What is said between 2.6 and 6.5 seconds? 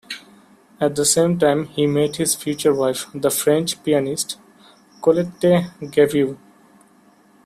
wife, the French pianist Colette Gaveau.